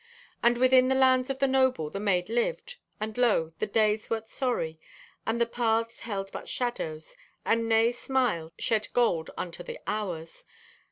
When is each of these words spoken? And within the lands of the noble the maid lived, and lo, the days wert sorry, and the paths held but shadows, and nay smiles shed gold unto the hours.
And 0.41 0.57
within 0.57 0.87
the 0.87 0.95
lands 0.95 1.29
of 1.29 1.37
the 1.37 1.47
noble 1.47 1.91
the 1.91 1.99
maid 1.99 2.27
lived, 2.27 2.77
and 2.99 3.15
lo, 3.19 3.53
the 3.59 3.67
days 3.67 4.09
wert 4.09 4.27
sorry, 4.27 4.79
and 5.27 5.39
the 5.39 5.45
paths 5.45 5.99
held 5.99 6.31
but 6.31 6.49
shadows, 6.49 7.15
and 7.45 7.69
nay 7.69 7.91
smiles 7.91 8.53
shed 8.57 8.87
gold 8.93 9.29
unto 9.37 9.61
the 9.61 9.77
hours. 9.85 10.43